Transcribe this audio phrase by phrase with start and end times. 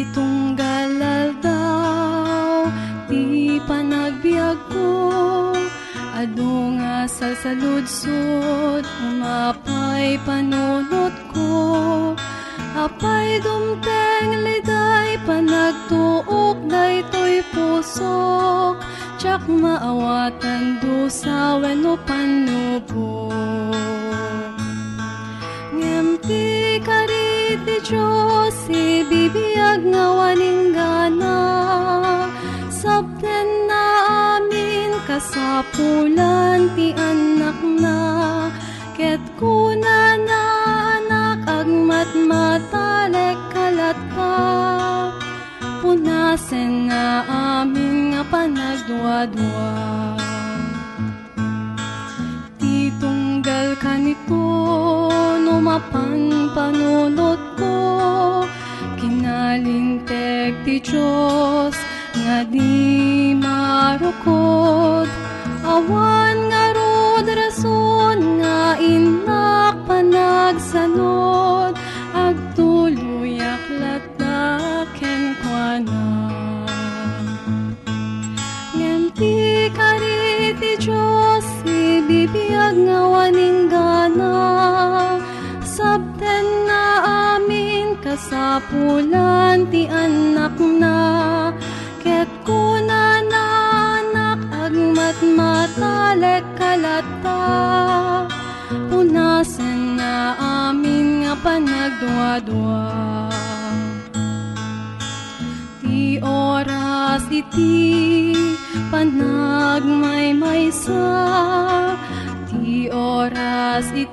[0.00, 2.64] Iti tunggal aldaw,
[3.04, 4.96] ti panagbiag ko,
[6.16, 11.52] adu nga salsaludsod, umapay panunot ko.
[12.80, 18.80] Apay dumteng liday, panagtuok na ito'y pusok,
[19.20, 23.36] tsak maawatan dusawen o panubok.
[25.76, 29.19] Ngemti kariti Diyos, ibibiyag
[29.78, 31.38] nga waning gana.
[32.74, 33.84] Sabten na
[34.34, 37.98] amin kasapulan ti anak na.
[38.98, 40.42] Ket kuna na
[40.98, 44.36] anak agmat matalek kalat pa.
[46.90, 47.26] Na
[47.60, 49.72] amin nga panagdwa-dwa.
[52.56, 54.46] Titunggal ka nito,
[55.42, 57.39] numapan panunot
[59.50, 59.58] ko.
[59.58, 61.74] Kinalintek ti Diyos,
[62.22, 65.10] nga di marukod.
[65.66, 66.39] Awan
[88.60, 91.48] kasapulan ti anak na.
[92.04, 93.44] Ket kuna na
[93.96, 98.28] anak agmat matalek kalata.
[98.92, 100.36] Punasen na
[100.68, 102.84] amin nga panagdwa-dwa.
[105.80, 108.36] Ti oras iti
[108.92, 111.08] panagmaymaysa
[112.50, 114.09] Ti oras iti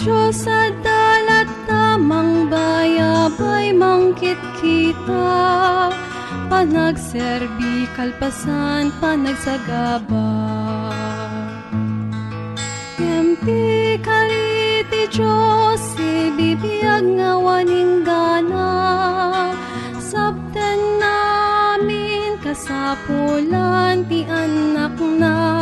[0.00, 5.92] Diyos sa dalat tamang bayabay mangkit kita
[6.48, 10.32] Panagserbi kalpasan panagsagaba
[12.96, 18.72] Yampi kariti Diyos, ibibiyag nga waning gana.
[20.00, 25.59] Sabten namin kasapulan ti anak na.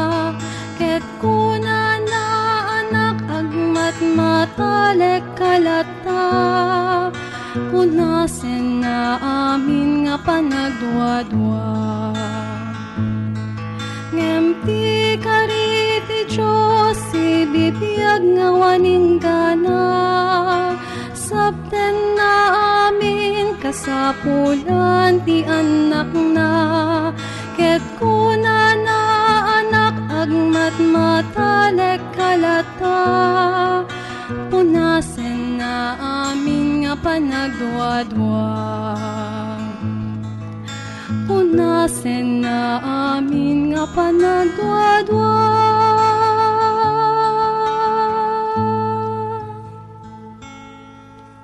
[4.59, 6.27] Matalek kalata.
[7.71, 9.19] punasen na
[9.55, 11.71] amin nga panagduadwa.
[14.15, 19.83] Ngem ti kariti Diyos, ibibiyag nga waning gana,
[21.15, 22.33] sabten na
[22.91, 26.51] amin kasapulan ti anak na,
[27.55, 29.01] ket kuna na
[29.63, 33.03] anak agmat matalek kalata,
[41.29, 42.83] Punasen na
[43.17, 45.37] amin nga panagduadwa.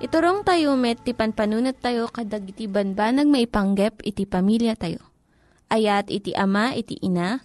[0.05, 5.01] Iturong tayo met, ti panpanunat tayo kadag iti banbanag maipanggep iti pamilya tayo.
[5.73, 7.41] Ayat iti ama, iti ina,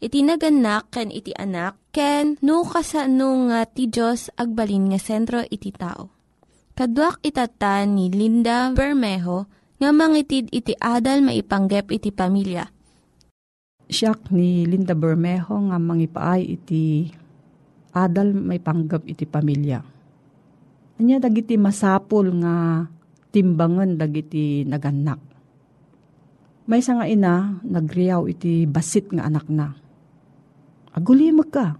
[0.00, 5.68] iti naganak, ken iti anak, ken no kasano nga ti Diyos agbalin nga sentro iti
[5.74, 6.17] tao.
[6.78, 9.50] Kaduak itatan ni Linda Bermejo
[9.82, 12.70] nga mangitid iti adal maipanggep iti pamilya.
[13.90, 17.10] Siyak ni Linda Bermejo nga mangipaay iti
[17.90, 19.82] adal may panggap iti pamilya.
[21.02, 22.86] Anya dagiti masapul nga
[23.34, 25.18] timbangan dagiti naganak.
[26.70, 29.74] May nga ina nagriyaw iti basit nga anak na.
[30.94, 31.74] Agulimag ka.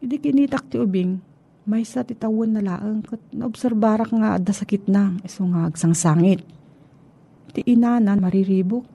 [0.00, 1.20] Hindi kinitak ti ubing,
[1.68, 6.40] may sa titawon na laang kat naobserbarak nga adda sakit na, iso nga agsangsangit.
[7.52, 8.86] Ti ina na mariribok.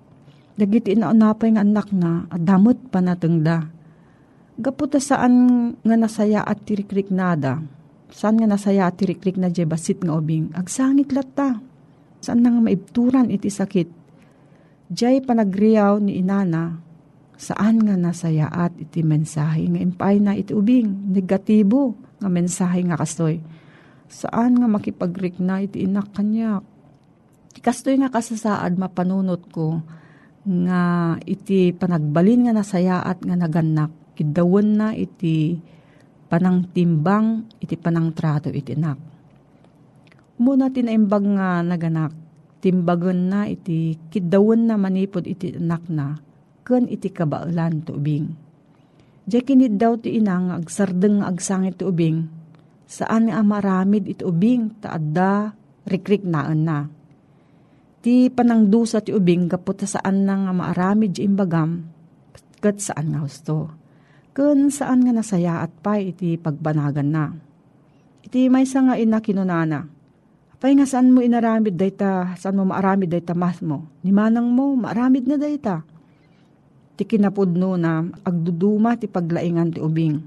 [0.55, 3.67] Dagiti inaunapay nga anak na, adamot pa natengda.
[4.55, 5.35] Gaputa saan
[5.83, 7.59] nga nasaya at tirikrik nada,
[8.07, 11.59] saan nga nasaya at tirikrik na jay basit nga ubing, agsangit latta.
[12.23, 13.91] Saan nga maibturan iti sakit.
[14.95, 16.79] Jay panagriyaw ni inana,
[17.35, 22.99] saan nga nasaya at iti mensahe nga impay na iti ubing, negatibo nga mensahe nga
[22.99, 23.41] kastoy.
[24.07, 24.69] Saan nga
[25.61, 26.63] iti inak kanyak.
[27.59, 29.81] Kastoy nga kasasaad mapanunot ko
[30.45, 35.57] nga iti panagbalin nga nasayaat nga naganak kidawon na iti
[36.29, 39.01] panang timbang iti panang trato iti nak.
[40.37, 42.13] Muna tinaimbag nga naganak
[42.61, 46.17] timbagon na iti kidawon na manipod iti anak na
[46.65, 47.97] ken iti kabaulan to
[49.25, 49.31] ubing.
[49.33, 52.29] Diya kinid daw ti inang agsardeng agsangit ti ubing
[52.85, 55.57] saan nga maramid iti ubing taadda
[55.89, 56.85] rikrik naan na
[58.05, 61.89] ti panangdusa ti ubing kapot saan na nga maaramid imbagam
[62.61, 63.73] kat saan nga husto.
[64.35, 67.33] Kun saan nga nasaya at pa iti pagbanagan na.
[68.25, 69.85] Iti may nga ina kinunana.
[70.53, 73.85] Apay nga saan mo inaramid dayta, saan mo maaramid dayta mas mo.
[74.01, 75.85] Ni manang mo, maaramid na dayta.
[76.95, 80.23] Ti kinapudno na agduduma ti paglaingan ti ubing.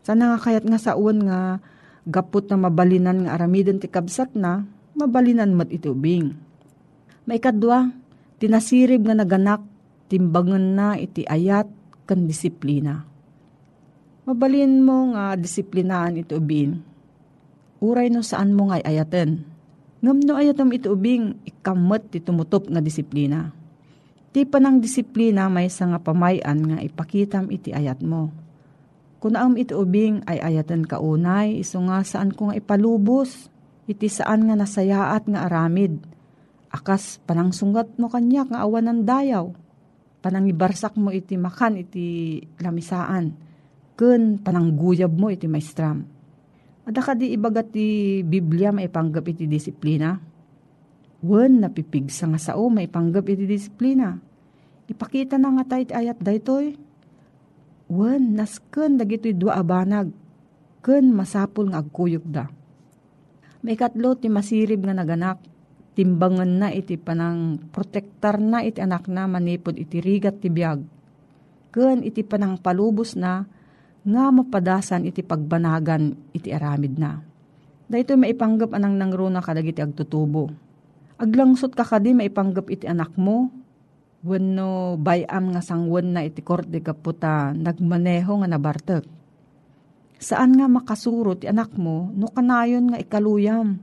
[0.00, 1.60] Sana nga kayat nga saun nga
[2.08, 4.64] gapot na mabalinan nga aramiden ti kabsat na,
[4.94, 6.46] mabalinan mat iti ubing
[7.26, 7.90] Maikadwa,
[8.38, 9.58] tinasirib nga naganak,
[10.06, 11.66] timbangan na iti ayat
[12.06, 13.02] kan disiplina.
[14.30, 16.78] Mabalin mo nga disiplinaan iti ubing.
[17.82, 19.42] Uray no saan mo nga ayaten.
[20.06, 23.50] Ngam no ayatam iti ubing, ikamot ti tumutop nga disiplina.
[24.36, 28.28] Ti panang disiplina may sa nga pamayan nga ipakitam iti ayat mo.
[29.16, 33.48] Kunaam iti ubing ay ayaten kaunay, iso nga saan ko nga ipalubos,
[33.88, 36.04] iti saan nga nasayaat nga aramid,
[36.68, 39.56] akas panangsungat mo kanya nga awan ng dayaw.
[40.20, 43.32] Panangibarsak mo iti makan iti lamisaan.
[43.96, 46.04] Kun panangguyab mo iti maestram.
[46.84, 50.12] Ada ka di ibagat ti Biblia maipanggap iti disiplina.
[51.24, 54.25] Wen napipigsa nga sao maipanggap iti disiplina.
[54.86, 56.78] Ipakita na nga tayo ayat daytoy.
[57.90, 60.10] Wen nasken dagitoy dua abanag.
[60.82, 62.46] Ken masapul nga agkuyog da.
[63.66, 65.42] May katlo ti masirib nga naganak
[65.96, 70.84] timbangan na iti panang protektar na iti anak na manipod iti rigat ti biyag.
[71.74, 73.42] Ken iti panang palubos na
[74.06, 77.18] nga mapadasan iti pagbanagan iti aramid na.
[77.90, 80.52] Dahito maipanggap anang nangruna kadag iti agtutubo.
[81.16, 83.50] Aglangsot ka kadi maipanggap iti anak mo,
[84.26, 89.06] wenno bayam nga sangwan na iti korte kaputa nagmaneho nga nabartek.
[90.18, 93.78] Saan nga makasuro ti anak mo no kanayon nga ikaluyam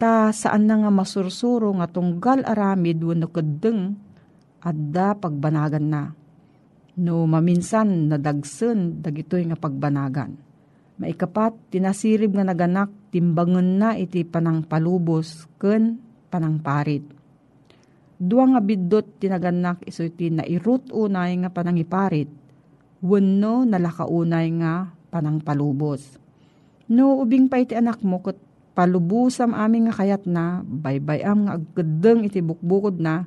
[0.00, 3.94] ta saan na nga masursuro nga tunggal aramid wano kadeng
[4.58, 6.02] adda pagbanagan na.
[6.98, 10.50] No maminsan nadagsen dagitoy nga pagbanagan.
[11.00, 15.96] Maikapat, tinasirib nga naganak, timbangan na iti panang palubos, ken
[16.28, 17.19] panang parit.
[18.20, 22.28] Dua nga bidot tinaganak iso iti nairut unay nga panangiparit,
[23.00, 26.20] wenno nalakaunay nga panang palubos.
[26.92, 28.36] No ubing pa iti anak mo ket
[28.76, 33.24] palubusam amin nga kayat na, baybayam nga agkadeng iti bukbukod na,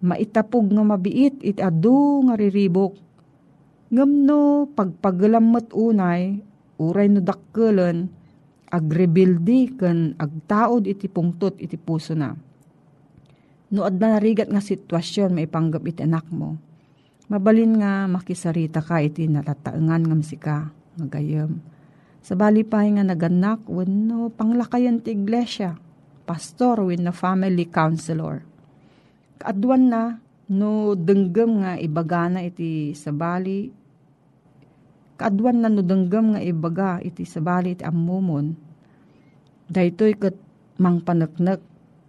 [0.00, 2.96] maitapog nga mabiit iti adu nga riribok.
[3.92, 6.40] Ngamno pagpagalamot unay,
[6.80, 8.08] uray no dakkelan,
[8.72, 12.32] agrebildi ken agtaod iti pungtot iti puso na.
[13.72, 16.60] No adda narigat nga sitwasyon maipanggap iti anak mo,
[17.32, 20.56] mabalin nga makisarita ka iti natataengan nga misika
[21.00, 21.64] nga gayam
[22.22, 25.74] sa bali pa nga naganak, wano panglakayan ti iglesia,
[26.22, 28.46] pastor when na family counselor.
[29.42, 33.74] Kaadwan na, no denggem nga ibagana iti sabali,
[35.18, 38.54] kaadwan na no denggem nga ibaga iti sabali iti ammumon,
[39.66, 40.38] daytoy kat
[40.78, 41.58] mang panaknak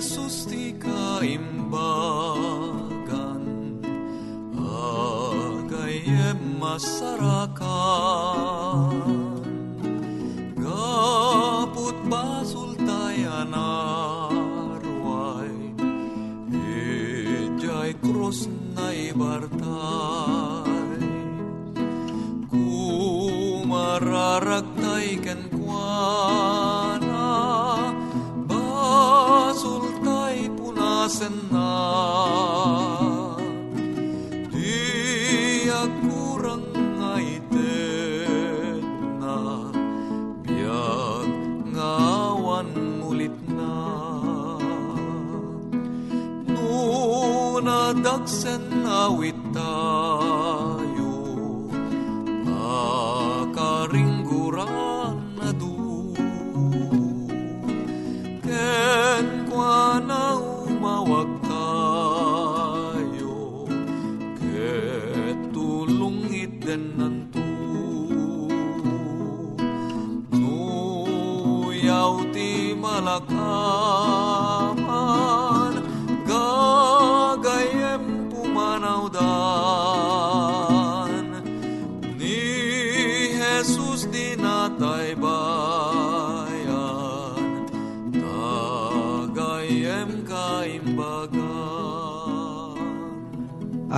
[0.00, 1.76] Jesus ti kaimbagan
[4.56, 7.60] Agayem masarakan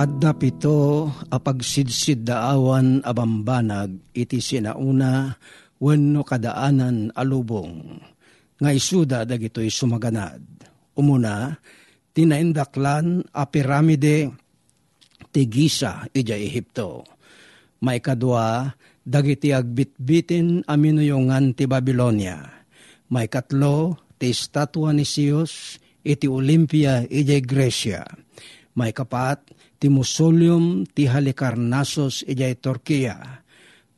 [0.03, 5.31] Adda pito apagsidsid daawan abambanag iti sinauna
[5.79, 8.03] wenno kadaanan alubong
[8.59, 10.43] nga isuda dagitoy sumaganad.
[10.99, 11.55] Umuna,
[12.11, 14.27] tinaindaklan a piramide
[15.31, 17.07] ti Giza ija Ehipto.
[17.79, 18.75] May kadwa,
[19.07, 22.43] dagiti agbitbitin aminuyongan ti Babylonia.
[23.07, 28.03] May katlo, ti statwa ni Siyos iti Olympia ija Grecia.
[28.75, 33.43] May kapat, ti Musolium ti Halikarnassos ijay Turkiya.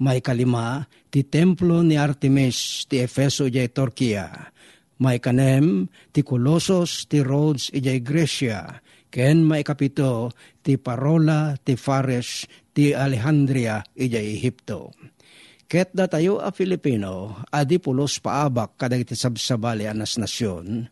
[0.01, 0.81] May kalima
[1.13, 4.49] ti templo ni Artemis ti Efeso ijay Turkiya.
[4.97, 8.81] May kanem ti Colossus ti Rhodes ijay Grecia.
[9.13, 10.33] Ken may kapito
[10.65, 14.89] ti Parola ti Fares ti Alejandria ijay Ehipto.
[15.69, 20.85] Ket da tayo a Filipino, adi pulos paabak kadag iti sabsabali anas nasyon,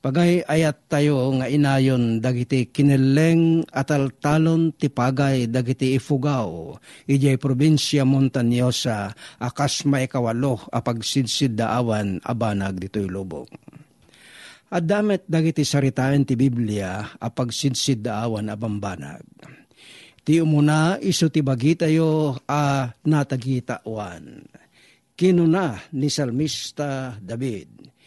[0.00, 6.72] Pagay ayat tayo nga inayon dagiti kineleng ataltalon ti pagay dagiti ifugaw.
[7.04, 13.44] Ijay probinsya Montanyosa akas maikawalo apagsidsid daawan abanag dito'y lubong.
[14.72, 19.20] At damet dagiti saritaan ti Biblia apagsidsid daawan abambanag.
[20.24, 24.48] Ti umuna iso ti bagi tayo a natagitawan.
[25.12, 27.99] Kinuna ni Salmista David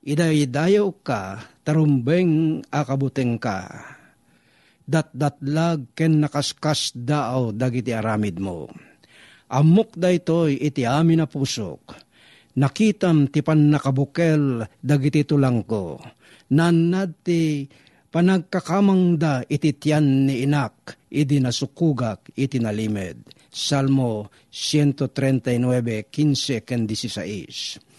[0.00, 3.68] Idaydayaw ka, tarumbeng akabuteng ka.
[4.90, 8.66] datdatlag ken nakaskas daaw dagiti aramid mo.
[9.50, 11.94] Amok da ito'y iti amin na pusok.
[12.58, 16.02] Nakitam ti pan nakabukel dagiti tulang ko.
[16.50, 17.66] Nanad ti
[18.10, 23.22] panagkakamangda iti tiyan ni inak, idi nasukugak iti nalimed.
[23.50, 27.89] Salmo 139, 15, ken 16.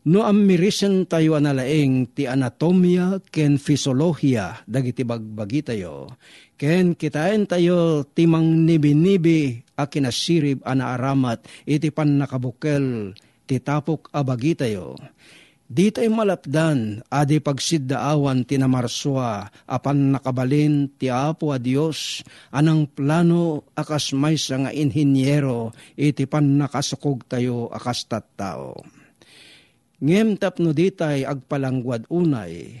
[0.00, 6.16] No ammirisen tayo analaeng ti anatomia ken fisiolohiya dagiti bagbagi tayo,
[6.56, 13.12] ken kitain tayo timang nibi-nibi a kinasirib ana aramat iti pan nakabukel
[13.44, 14.96] ti tapok abagi tayo.
[15.70, 24.16] Di tayo malapdan, adi pagsiddaawan tinamarswa, apan nakabalin ti apo a Diyos, anang plano akas
[24.16, 28.99] may nga inhinyero, iti pan nakasukog tayo akas tattao.
[30.00, 32.80] Ngem tapno ditay agpalangwad unay,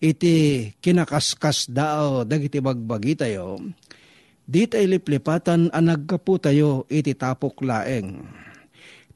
[0.00, 0.36] iti
[0.80, 3.60] kinakaskas dao dagiti bagbagi tayo,
[4.48, 6.08] ditay liplipatan ang
[6.40, 8.24] tayo iti tapok laeng.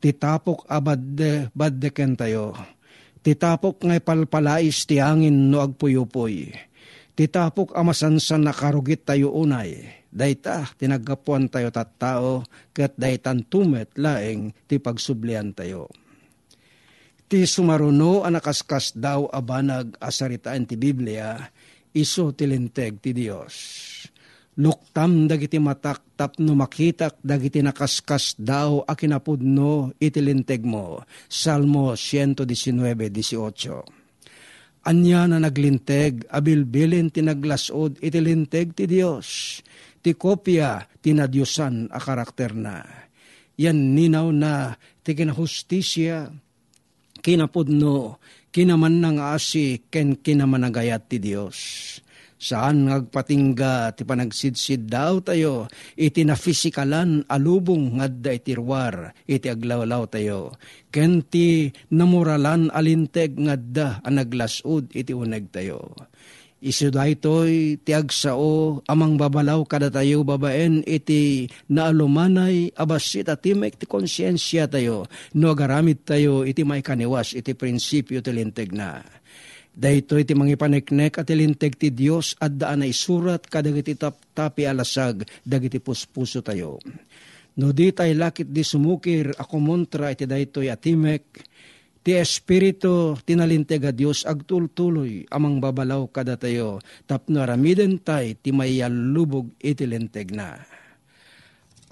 [0.01, 1.01] Titapok abad
[1.57, 2.53] baddeken tayo,
[3.25, 6.53] titapok ngay palpalais ti angin no agpuyupoy,
[7.17, 9.81] titapok amasansan nakarugit tayo unay,
[10.13, 12.45] dayta tinagkapuan tayo tattao,
[12.77, 15.89] kat daytan tumet laeng ti pagsublian tayo
[17.31, 21.39] Ti sumaruno anakaskas daw abanag asaritaan ti Biblia,
[21.95, 23.55] iso tilinteg ti Dios.
[24.59, 26.03] Luktam dagiti matak
[26.43, 31.07] no makitak dagiti nakaskas daw akinapudno itilinteg mo.
[31.31, 39.63] Salmo 119.18 Anya na naglinteg, abilbilin tinaglasod itilinteg ti Dios.
[40.03, 43.07] Ti kopya tinadyusan a karakter na.
[43.55, 44.75] Yan ninaw na
[45.07, 46.50] ti kinahustisya,
[47.21, 48.19] kinapudno,
[48.51, 51.57] kinaman ng asi, ken kinamanagayat ti Dios.
[52.41, 60.09] Saan ngagpatingga ti panagsidsid daw tayo, iti na fisikalan alubong ngadda iti ruwar, iti aglawlaw
[60.09, 60.57] tayo.
[60.89, 65.93] Ken ti namuralan alinteg ngadda anaglasud iti uneg tayo
[66.61, 73.89] Isu daytoy ti agsao amang babalaw kada tayo babaen iti naalumanay abasit at timek ti
[73.89, 79.01] konsyensya tayo no agaramid tayo iti may kaniwas iti prinsipyo ti linteg na.
[79.73, 83.97] Dayto iti mangipaneknek at ilinteg ti Dios at daan na isurat kadagiti
[84.37, 86.77] tapi alasag dagiti puspuso tayo.
[87.57, 91.25] No di tay lakit di sumukir ako montra iti daytoy atimek
[92.01, 99.53] Ti Espiritu tinalinteg a Diyos agtultuloy amang babalaw kada tayo tapno aramiden tay ti mayalubog
[99.61, 100.65] itilinteg na.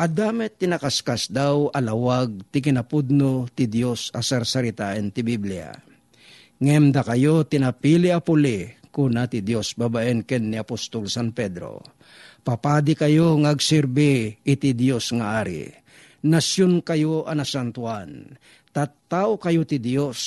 [0.01, 5.77] Adamet tinakaskas daw alawag ti kinapudno ti Diyos asarsaritaan ti Biblia.
[6.57, 11.85] Ngem da kayo tinapili apuli kuna ti Diyos babaen ken ni Apostol San Pedro.
[12.41, 15.69] Papadi kayo ngagsirbi iti Diyos nga ari.
[16.19, 18.41] Nasyon kayo anasantuan
[18.73, 20.21] tattao kayo ti Dios,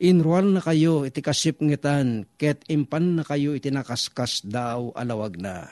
[0.00, 5.68] inruan na kayo iti kasipngitan, ket impan na kayo iti nakaskas daw alawag na.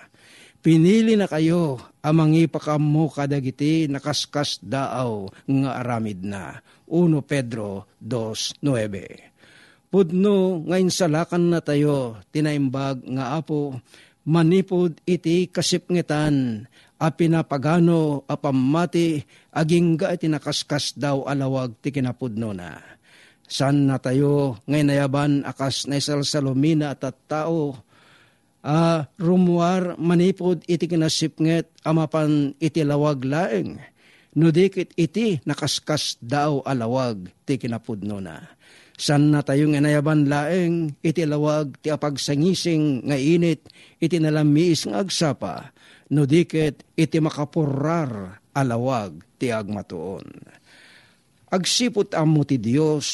[0.58, 6.58] Pinili na kayo amang ipakamo kadagiti nakaskas daaw nga aramid na.
[6.90, 9.28] 1 Pedro 2.9
[9.88, 13.80] Pudno ngayon salakan na tayo, tinaimbag nga apo,
[14.28, 16.68] manipod iti kasipngitan,
[16.98, 19.22] a pinapagano a pamati
[19.54, 22.82] aging ga iti nakaskas daw alawag ti kinapudno na.
[23.48, 27.80] San na tayo ngay nayaban akas na salsalumina at tao
[28.60, 33.80] a rumuar manipod iti kinasipnget amapan iti lawag laeng.
[34.36, 38.42] Nudikit iti nakaskas daw alawag ti kinapudno na.
[38.98, 43.70] San na tayo nga nayaban laeng iti lawag ti apagsangising nga init
[44.02, 45.70] iti nalamiis nga agsapa
[46.12, 50.26] no diket iti makapurrar alawag ti agmatuon.
[51.48, 53.08] Agsipot amo ti Dios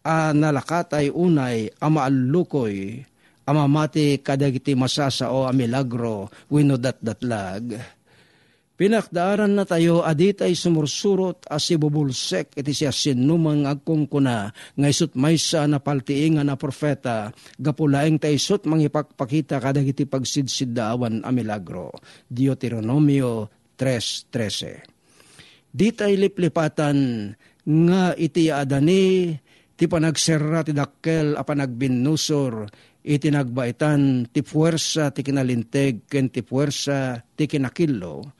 [0.00, 3.04] a nalakatay unay ama allukoy
[3.44, 7.97] amamati kadagiti masasao a milagro wenno datdatlag
[8.78, 15.82] Pinakdaaran na tayo aditay sumursurot as ibubulsek iti siya sinumang agkungkuna nga isut maysa na
[15.82, 21.90] paltiingan na profeta gapulaeng ta isut mangipakpakita kadagiti pagsidsiddaawan a milagro.
[22.30, 27.34] Deuteronomio 3.13 Ditay liplipatan
[27.66, 29.34] nga iti adani
[29.74, 32.70] ti panagserra ti dakkel a panagbinusor
[33.02, 38.37] iti nagbaitan ti puwersa ti kinalinteg ken ti puwersa ti kinakillo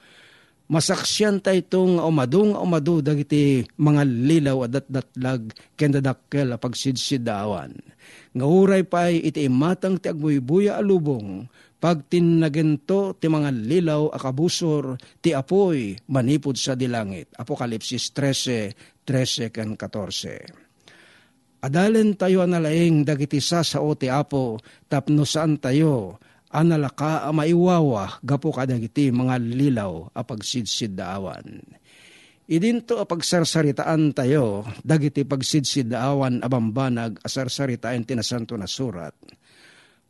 [0.68, 5.42] masaksyan ta itong umadu nga umadu dagiti mga lilaw at datdatlag
[5.74, 7.72] kendadakkel a pagsidsidawan.
[8.37, 15.31] Nga uray pa'y iti imatang ti agbuybuya alubong, pag tinagento ti mga lilaw akabusor ti
[15.33, 17.31] apoy manipod sa dilangit.
[17.38, 20.68] Apokalipsis 13, 13 kan 14.
[21.59, 26.22] Adalen tayo analaing dagiti sa sao ti apo tapno saan tayo
[26.53, 31.63] analaka a maiwawa gapo kadagiti mga lilaw a pagsidsid daawan.
[32.49, 39.13] Idinto a pagsarsaritaan tayo dagiti pagsidsid daawan abambanag asarsaritaan tinasanto na surat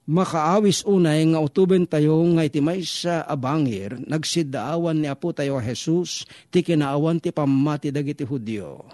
[0.08, 6.24] makaawis unay nga utuben tayo nga iti may sa abangir, nagsidaawan ni Apo tayo Jesus,
[6.48, 8.88] ti kinaawan ti pamati dagiti Hudyo.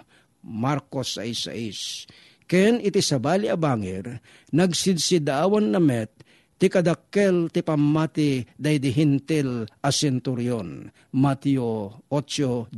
[0.45, 2.11] Marcos 6.6
[2.45, 4.21] Ken iti sabali abangir,
[4.53, 6.13] nagsidsidaawan na met,
[6.55, 10.87] ti kadakkel ti pamati day di hintil a centurion.
[11.15, 12.71] Mateo 8.10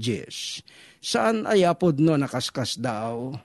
[0.97, 3.37] Saan ay apod no nakaskas daw?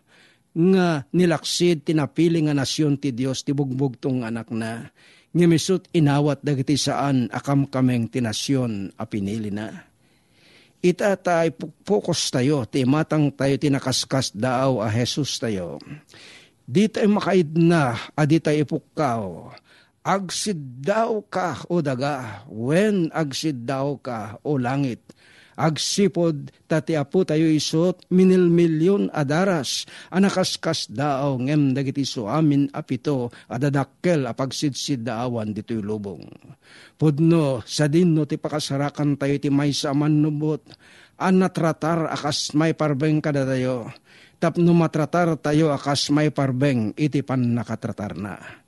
[0.52, 4.84] nga nilaksid tinapili nga nasyon ti Dios ti bugbog tong anak na
[5.32, 9.88] nga misut inawat dagiti saan akam kameng tinasyon a pinili na.
[10.82, 11.54] Ita tay
[11.86, 15.80] focus tayo, ti matang tayo tinakaskas daaw a Jesus tayo.
[16.68, 19.54] Di tayo makaid na, adi tayo ipukaw.
[20.02, 24.98] Agsid daw ka o daga, when agsid daw ka o langit.
[25.54, 29.84] Agsipod tati apo tayo isot minil milyon adaras.
[30.10, 36.24] Anakaskas daaw ngem dagiti so amin apito adadakkel apagsidsid daawan dito'y lubong.
[36.96, 40.64] Pudno sa dinno ti pakasarakan tayo ti may sa manubot
[41.20, 43.92] an natratar akas may parbeng kada tayo.
[44.40, 48.61] Tapno matratar tayo akas may parbeng iti pan nakatratar na.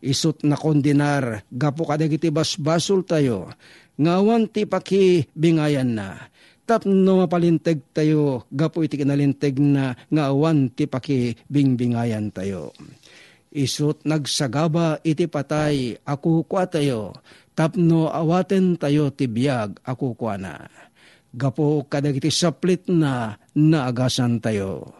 [0.00, 3.52] Isut na kondinar, gapo kadagiti basbasol tayo,
[4.00, 6.16] ngawan ti paki bingayan na.
[6.64, 12.72] Tapno mapalinteg tayo, gapo iti kinalinteg na ngawan ti paki bingbingayan tayo.
[13.52, 17.12] Isut nagsagaba iti patay, ako kwa tayo,
[17.52, 20.54] tapno awaten tayo ti biyag, ako kwa na.
[21.34, 24.96] Gapo kadagiti saplit na naagasan tayo.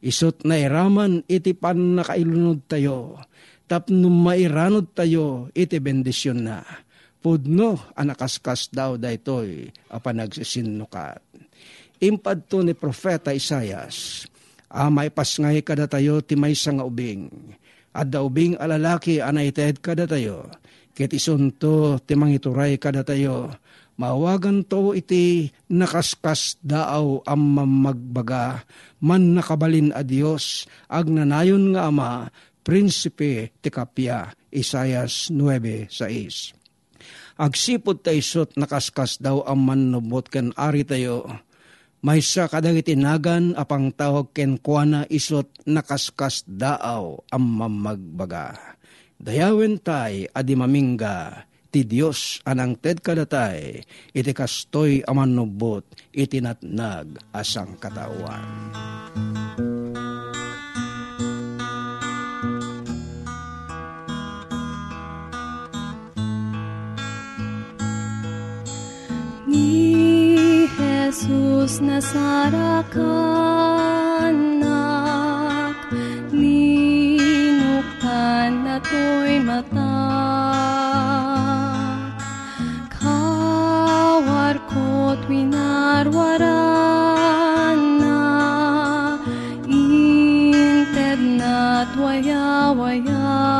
[0.00, 3.20] Isut na iraman iti pan nakailunod tayo,
[3.70, 6.66] tapno mairanod tayo iti bendisyon na.
[7.22, 11.22] Pudno anakaskas daw daytoy apan nagsisinukat.
[12.02, 14.26] Impad to ni Profeta Isayas,
[14.72, 17.28] amay pasngay kada tayo ti may nga ubing,
[17.92, 20.48] at da ubing alalaki anay ted kada tayo,
[20.96, 23.52] ket isunto ti mangituray kada tayo,
[24.00, 28.64] mawagan to iti nakaskas daaw ang mamagbaga,
[29.04, 32.32] man nakabalin a Diyos, agnanayon nga ama,
[32.70, 36.54] prinsipe ti kapya, Isayas 9.6
[37.40, 41.24] agsipod tayo isot nakaskas daw ang manubot ken ari tayo.
[42.04, 48.76] May sa kadagiti nagan apang tawag ken kuana isot nakaskas daaw ang mamagbaga.
[49.16, 53.80] Dayawen tay adi mamingga ti Dios anang ted kadatay
[54.12, 59.29] iti kastoy aman nubot iti natnag asang katawan.
[69.50, 72.86] Jesus nasarakanak
[76.30, 77.02] Ninuktan
[78.62, 79.90] na to'y mata
[82.94, 86.54] Kawar ko't winarwaran
[87.98, 88.22] na
[89.66, 91.18] Inted
[91.98, 93.59] waya-waya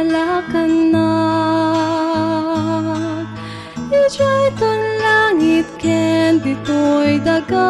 [0.00, 1.12] insalakan na.
[3.92, 7.68] Ijay ton langit ken ditoy daga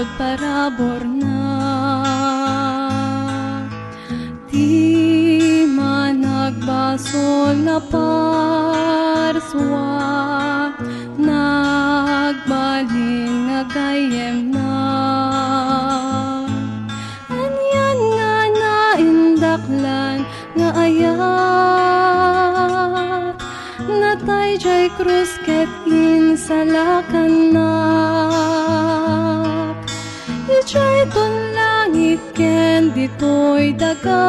[0.00, 1.36] matukod parabor na
[4.48, 9.52] Di man nagbasol na parswa
[11.20, 12.88] Nagbalin
[13.44, 14.72] nga gayem na.
[17.28, 20.24] Anyan nga naindaklan
[20.56, 21.20] nga ayat
[23.84, 28.29] Natay jay krus ket insalakan na
[30.70, 34.22] Ijay ton langit iken ditoy daga.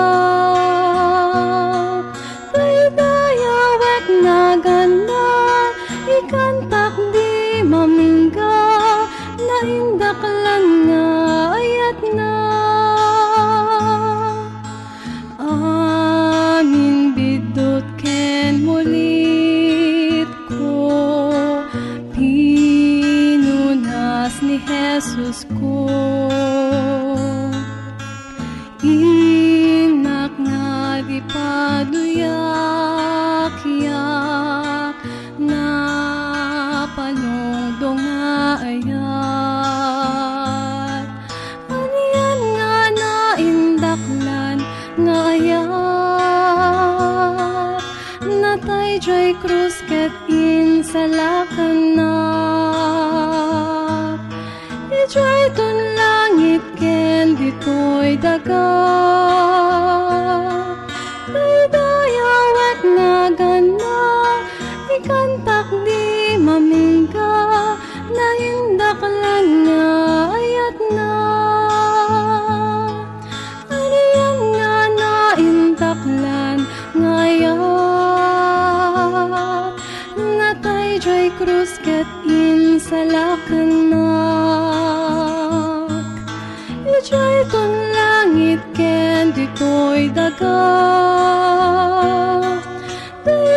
[90.11, 90.59] Daga.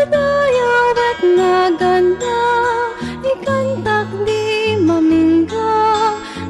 [0.05, 2.43] Dayawat nga ganda,
[3.27, 5.75] ikantak di mamingga,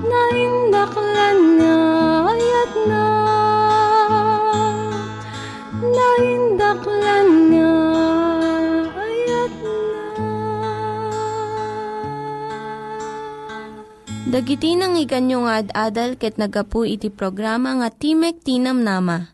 [0.05, 1.79] na indaklan nga
[2.35, 3.07] ayat na.
[5.81, 7.73] Na indaklan nga.
[14.35, 19.34] Dagiti nang iganyo nga ad-adal ket nagapu iti programa nga Timek Tinam Nama.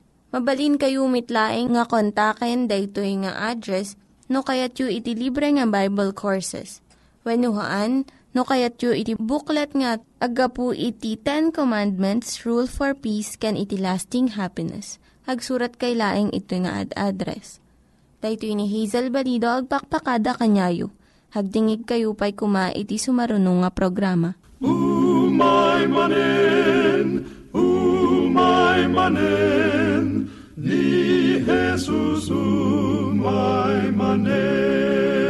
[0.31, 3.99] Mabalin kayo mitlaeng nga kontaken daytoy nga address
[4.31, 6.79] no kayat yu iti libre nga Bible Courses.
[7.27, 13.35] When haan, no kayat yu iti booklet nga agapu iti Ten Commandments, Rule for Peace,
[13.35, 15.03] can iti lasting happiness.
[15.27, 17.59] Hagsurat kay laeng ito nga ad-address.
[18.23, 20.95] Daytoy ni Hazel Balido agpakpakada kanyayo.
[21.35, 24.39] Hagdingig kayo pa'y kuma iti sumarunong nga programa.
[24.63, 27.07] Umay manen,
[28.31, 35.20] My maimanen, ni Jesus my umainen.